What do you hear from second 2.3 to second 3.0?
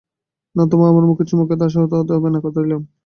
না, কথা দিলাম।